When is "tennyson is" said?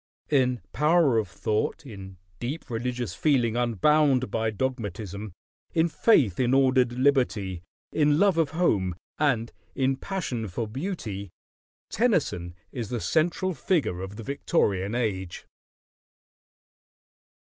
11.91-12.89